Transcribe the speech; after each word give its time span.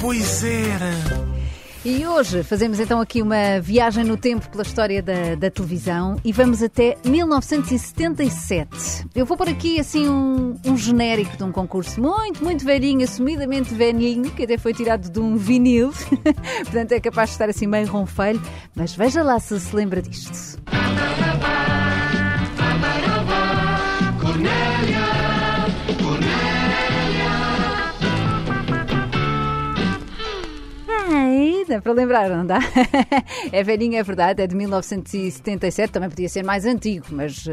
pois 0.00 0.42
era. 0.42 0.90
E 1.82 2.06
hoje 2.06 2.42
fazemos 2.42 2.78
então 2.78 3.00
aqui 3.00 3.22
uma 3.22 3.58
viagem 3.60 4.04
no 4.04 4.16
tempo 4.16 4.48
pela 4.50 4.62
história 4.62 5.02
da, 5.02 5.34
da 5.34 5.50
televisão 5.50 6.16
e 6.22 6.30
vamos 6.30 6.62
até 6.62 6.98
1977. 7.04 9.06
Eu 9.14 9.24
vou 9.24 9.36
por 9.36 9.48
aqui 9.48 9.80
assim 9.80 10.06
um, 10.06 10.58
um 10.66 10.76
genérico 10.76 11.38
de 11.38 11.44
um 11.44 11.50
concurso 11.50 12.00
muito, 12.00 12.44
muito 12.44 12.64
velhinho, 12.64 13.04
assumidamente 13.04 13.72
velhinho, 13.72 14.30
que 14.30 14.44
até 14.44 14.58
foi 14.58 14.74
tirado 14.74 15.10
de 15.10 15.18
um 15.18 15.36
vinil, 15.36 15.90
portanto 16.64 16.92
é 16.92 17.00
capaz 17.00 17.30
de 17.30 17.34
estar 17.34 17.48
assim 17.48 17.66
meio 17.66 17.86
ronfelho, 17.86 18.42
mas 18.74 18.94
veja 18.94 19.22
lá 19.22 19.38
se 19.38 19.58
se 19.58 19.74
lembra 19.74 20.02
disto. 20.02 20.60
Dá 31.70 31.80
para 31.80 31.92
lembrar, 31.92 32.28
não 32.28 32.44
dá? 32.44 32.58
É 33.52 33.62
velhinho, 33.62 33.96
é 33.96 34.02
verdade, 34.02 34.42
é 34.42 34.46
de 34.46 34.56
1977, 34.56 35.92
também 35.92 36.08
podia 36.08 36.28
ser 36.28 36.42
mais 36.44 36.64
antigo, 36.64 37.06
mas 37.10 37.46
uh, 37.46 37.50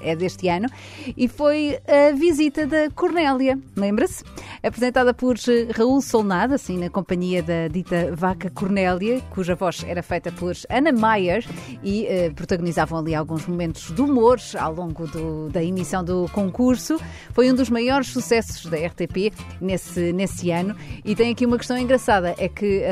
é 0.00 0.16
deste 0.16 0.48
ano. 0.48 0.68
E 1.16 1.28
foi 1.28 1.78
a 1.86 2.12
visita 2.12 2.66
da 2.66 2.90
Cornélia, 2.90 3.58
lembra-se? 3.76 4.24
Apresentada 4.62 5.14
por 5.14 5.36
uh, 5.36 5.72
Raul 5.76 6.00
Solnado, 6.00 6.54
assim, 6.54 6.76
na 6.76 6.90
companhia 6.90 7.42
da 7.42 7.68
dita 7.68 8.14
Vaca 8.14 8.50
Cornélia, 8.50 9.20
cuja 9.30 9.54
voz 9.54 9.84
era 9.86 10.02
feita 10.02 10.32
por 10.32 10.54
Ana 10.68 10.92
Mayer 10.92 11.44
e 11.82 12.06
uh, 12.06 12.34
protagonizavam 12.34 12.98
ali 12.98 13.14
alguns 13.14 13.46
momentos 13.46 13.92
de 13.92 14.00
humor 14.00 14.40
ao 14.58 14.74
longo 14.74 15.06
do, 15.06 15.48
da 15.50 15.62
emissão 15.62 16.02
do 16.02 16.28
concurso. 16.32 17.00
Foi 17.32 17.50
um 17.50 17.54
dos 17.54 17.70
maiores 17.70 18.08
sucessos 18.08 18.66
da 18.66 18.76
RTP 18.76 19.32
nesse, 19.60 20.12
nesse 20.12 20.50
ano. 20.50 20.76
E 21.04 21.14
tem 21.14 21.30
aqui 21.30 21.46
uma 21.46 21.58
questão 21.58 21.78
engraçada: 21.78 22.34
é 22.38 22.48
que 22.48 22.82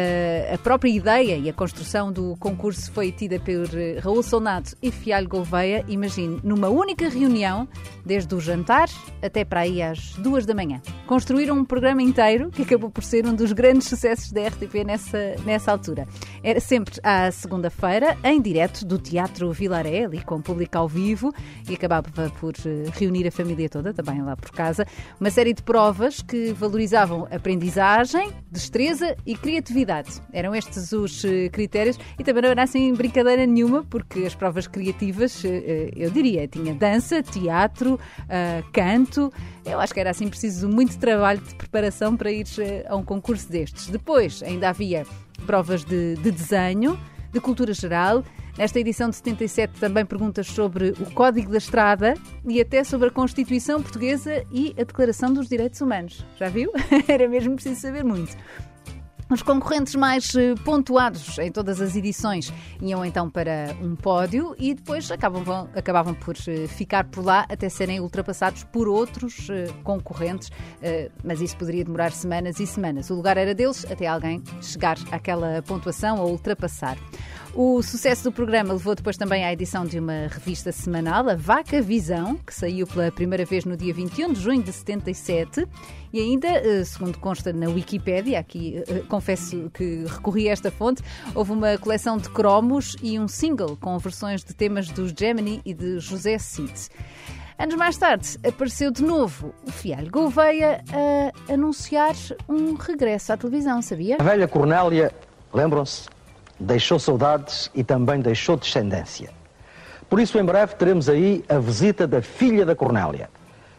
a 0.53 0.59
própria 0.61 0.91
ideia 0.91 1.37
e 1.37 1.49
a 1.49 1.53
construção 1.53 2.13
do 2.13 2.37
concurso 2.39 2.93
foi 2.93 3.11
tida 3.11 3.41
por 3.41 3.69
Raul 4.03 4.23
Sonato 4.23 4.77
e 4.83 4.91
Fialho 4.91 5.29
Gouveia, 5.29 5.85
imagine, 5.89 6.39
numa 6.45 6.69
única 6.69 7.09
reunião, 7.09 7.67
desde 8.05 8.35
o 8.35 8.41
jantar 8.41 8.89
até 9.23 9.45
para 9.45 9.61
aí 9.61 9.83
às 9.83 10.15
duas 10.15 10.47
da 10.47 10.55
manhã. 10.55 10.81
Construíram 11.07 11.57
um 11.57 11.65
programa 11.65 12.03
inteiro 12.03 12.51
que 12.51 12.63
acabou 12.63 12.91
por 12.91 13.03
ser 13.03 13.27
um 13.27 13.35
dos 13.35 13.53
grandes 13.53 13.89
sucessos 13.89 14.33
da 14.33 14.47
RTP 14.47 14.85
nessa, 14.85 15.35
nessa 15.45 15.73
altura. 15.73 16.07
Era 16.43 16.61
sempre 16.61 16.95
à 17.03 17.31
segunda-feira, 17.31 18.17
em 18.23 18.41
direto 18.41 18.85
do 18.85 18.99
Teatro 18.99 19.51
Vilaré, 19.53 20.05
ali 20.05 20.23
com 20.23 20.41
público 20.41 20.77
ao 20.77 20.89
vivo, 20.89 21.33
e 21.69 21.75
acabava 21.75 22.11
por 22.39 22.55
reunir 22.93 23.27
a 23.27 23.33
família 23.33 23.69
toda, 23.69 23.93
também 23.93 24.23
lá 24.23 24.37
por 24.37 24.51
casa. 24.51 24.87
Uma 25.19 25.31
série 25.31 25.55
de 25.55 25.63
provas 25.63 26.23
que 26.23 26.53
valorizavam 26.53 27.27
aprendizagem, 27.31 28.31
destreza 28.51 29.17
e 29.27 29.35
criatividade. 29.35 30.21
Eram 30.51 30.57
estes 30.57 30.93
os 30.93 31.25
eh, 31.25 31.49
critérios 31.49 31.97
e 32.19 32.25
também 32.25 32.43
não 32.43 32.51
era 32.51 32.65
assim 32.65 32.93
brincadeira 32.93 33.47
nenhuma, 33.47 33.85
porque 33.85 34.21
as 34.21 34.35
provas 34.35 34.67
criativas, 34.67 35.45
eh, 35.45 35.91
eu 35.95 36.11
diria, 36.11 36.49
tinha 36.49 36.75
dança, 36.75 37.23
teatro, 37.23 38.01
eh, 38.29 38.65
canto. 38.73 39.33
Eu 39.65 39.79
acho 39.79 39.95
que 39.95 40.01
era 40.01 40.11
assim 40.11 40.27
preciso 40.27 40.69
muito 40.69 40.99
trabalho 40.99 41.41
de 41.41 41.55
preparação 41.55 42.17
para 42.17 42.33
ir 42.33 42.47
a 42.89 42.97
um 42.97 43.05
concurso 43.05 43.49
destes. 43.49 43.87
Depois 43.87 44.43
ainda 44.43 44.71
havia 44.71 45.07
provas 45.47 45.85
de, 45.85 46.17
de 46.17 46.33
desenho, 46.33 46.99
de 47.33 47.41
cultura 47.41 47.73
geral. 47.73 48.25
Nesta 48.59 48.81
edição 48.81 49.09
de 49.09 49.17
77 49.17 49.79
também 49.79 50.05
perguntas 50.05 50.49
sobre 50.49 50.91
o 50.91 51.11
Código 51.13 51.53
da 51.53 51.59
Estrada 51.59 52.15
e 52.45 52.61
até 52.61 52.83
sobre 52.83 53.07
a 53.07 53.11
Constituição 53.13 53.81
Portuguesa 53.81 54.45
e 54.51 54.75
a 54.77 54.83
Declaração 54.83 55.33
dos 55.33 55.49
Direitos 55.49 55.81
Humanos. 55.81 56.27
Já 56.37 56.49
viu? 56.49 56.73
Era 57.07 57.29
mesmo 57.29 57.55
preciso 57.55 57.81
saber 57.81 58.03
muito. 58.03 58.37
Os 59.31 59.43
concorrentes 59.43 59.95
mais 59.95 60.35
eh, 60.35 60.57
pontuados 60.65 61.39
em 61.39 61.53
todas 61.53 61.81
as 61.81 61.95
edições 61.95 62.53
iam 62.83 63.05
então 63.05 63.31
para 63.31 63.77
um 63.81 63.95
pódio 63.95 64.57
e 64.59 64.75
depois 64.75 65.09
acabavam, 65.09 65.69
acabavam 65.73 66.15
por 66.15 66.35
eh, 66.49 66.67
ficar 66.67 67.05
por 67.05 67.25
lá 67.25 67.47
até 67.49 67.69
serem 67.69 68.01
ultrapassados 68.01 68.65
por 68.65 68.89
outros 68.89 69.49
eh, 69.49 69.69
concorrentes, 69.85 70.51
mas 71.23 71.41
isso 71.41 71.57
poderia 71.57 71.85
demorar 71.85 72.11
semanas 72.11 72.59
e 72.59 72.67
semanas. 72.67 73.09
O 73.09 73.15
lugar 73.15 73.37
era 73.37 73.55
deles 73.55 73.87
até 73.89 74.09
alguém 74.09 74.43
chegar 74.61 74.99
àquela 75.13 75.63
pontuação 75.63 76.19
ou 76.19 76.33
ultrapassar. 76.33 76.99
O 77.53 77.83
sucesso 77.83 78.25
do 78.25 78.33
programa 78.33 78.73
levou 78.73 78.95
depois 78.95 79.17
também 79.17 79.45
à 79.45 79.53
edição 79.53 79.85
de 79.85 79.99
uma 79.99 80.29
revista 80.29 80.71
semanal, 80.71 81.29
a 81.29 81.35
Vaca 81.35 81.83
Visão, 81.83 82.37
que 82.37 82.55
saiu 82.55 82.87
pela 82.87 83.11
primeira 83.11 83.45
vez 83.45 83.65
no 83.65 83.77
dia 83.77 83.93
21 83.93 84.33
de 84.33 84.41
junho 84.41 84.63
de 84.63 84.73
77. 84.73 85.67
E 86.13 86.21
ainda, 86.21 86.47
eh, 86.47 86.85
segundo 86.85 87.19
consta 87.19 87.53
na 87.53 87.69
Wikipédia, 87.69 88.39
aqui 88.39 88.83
eh, 88.87 89.03
confesso 89.09 89.69
que 89.75 90.05
recorri 90.07 90.49
a 90.49 90.53
esta 90.53 90.71
fonte, 90.71 91.03
houve 91.35 91.51
uma 91.51 91.77
coleção 91.77 92.19
de 92.19 92.31
cromos 92.31 92.97
e 93.03 93.19
um 93.19 93.27
single 93.27 93.77
com 93.77 93.99
versões 93.99 94.45
de 94.45 94.55
temas 94.55 94.89
dos 94.89 95.11
Gemini 95.11 95.61
e 95.65 95.75
de 95.75 95.99
José 95.99 96.39
Cid. 96.39 96.89
Anos 97.59 97.75
mais 97.75 97.99
tarde, 97.99 98.39
apareceu 98.47 98.93
de 98.93 99.03
novo 99.03 99.53
o 99.67 99.73
Fialho 99.73 100.11
Gouveia 100.11 100.83
a 100.93 101.53
anunciar 101.53 102.15
um 102.49 102.75
regresso 102.75 103.33
à 103.33 103.37
televisão, 103.37 103.83
sabia? 103.83 104.17
A 104.21 104.23
velha 104.23 104.47
Cornélia, 104.47 105.13
lembram-se? 105.53 106.20
Deixou 106.61 106.99
saudades 106.99 107.71
e 107.75 107.83
também 107.83 108.21
deixou 108.21 108.57
descendência. 108.57 109.31
Por 110.09 110.21
isso, 110.21 110.39
em 110.39 110.45
breve, 110.45 110.75
teremos 110.75 111.09
aí 111.09 111.45
a 111.49 111.59
visita 111.59 112.07
da 112.07 112.21
filha 112.21 112.67
da 112.67 112.77
Cornélia, 112.77 113.31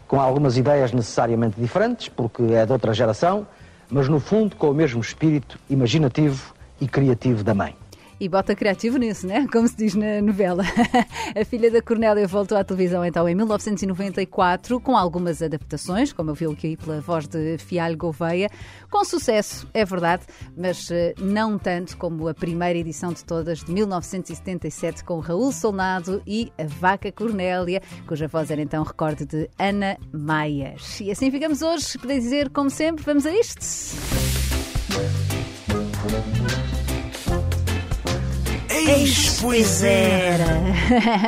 com 0.08 0.20
algumas 0.20 0.58
ideias 0.58 0.92
necessariamente 0.92 1.60
diferentes, 1.60 2.10
porque 2.10 2.42
é 2.42 2.66
de 2.66 2.72
outra 2.72 2.94
geração, 2.94 3.46
mas 3.90 4.08
no 4.08 4.20
fundo 4.20 4.56
com 4.56 4.70
o 4.70 4.74
mesmo 4.74 5.00
espírito 5.00 5.60
imaginativo 5.70 6.54
e 6.80 6.88
criativo 6.88 7.44
da 7.44 7.54
mãe. 7.54 7.76
E 8.22 8.30
bota 8.30 8.56
criativo 8.56 9.00
nisso, 9.00 9.26
né? 9.26 9.48
Como 9.52 9.68
se 9.68 9.76
diz 9.76 9.96
na 9.96 10.22
novela. 10.22 10.64
A 11.36 11.44
filha 11.44 11.72
da 11.72 11.82
Cornélia 11.82 12.28
voltou 12.28 12.56
à 12.56 12.64
televisão 12.64 13.04
então 13.04 13.28
em 13.28 13.34
1994 13.34 14.80
com 14.80 14.96
algumas 14.96 15.42
adaptações, 15.42 16.14
como 16.14 16.30
eu 16.30 16.36
vi 16.36 16.46
aqui 16.46 16.78
pela 16.78 17.02
voz 17.02 17.28
de 17.28 17.58
Fialho 17.58 17.98
Gouveia, 17.98 18.48
com 18.92 19.04
sucesso, 19.04 19.68
é 19.74 19.84
verdade, 19.84 20.22
mas 20.56 20.92
eh, 20.92 21.16
não 21.18 21.58
tanto 21.58 21.98
como 21.98 22.28
a 22.28 22.34
primeira 22.36 22.78
edição 22.78 23.12
de 23.12 23.26
todas 23.26 23.64
de 23.64 23.72
1977 23.72 25.04
com 25.04 25.18
Raul 25.18 25.52
Solnado 25.52 26.22
e 26.28 26.54
a 26.60 26.68
Vaca 26.68 27.12
Cornélia, 27.12 27.82
cuja 28.06 28.28
voz 28.28 28.52
era 28.52 28.62
então 28.62 28.84
recorde 28.84 29.26
de 29.26 29.50
Ana 29.58 29.98
Maias. 30.14 31.00
E 31.00 31.10
assim 31.10 31.32
ficamos 31.32 31.64
hoje 31.64 31.98
para 31.98 32.14
dizer, 32.14 32.52
como 32.52 32.70
sempre, 32.70 33.04
vamos 33.04 33.26
a 33.26 33.32
isto. 33.32 34.21
Eis, 38.88 39.40
pois 39.42 39.84
era. 39.84 40.46